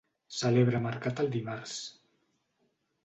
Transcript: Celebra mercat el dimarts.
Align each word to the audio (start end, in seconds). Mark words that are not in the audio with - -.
Celebra 0.37 0.79
mercat 0.85 1.21
el 1.25 1.31
dimarts. 1.35 1.77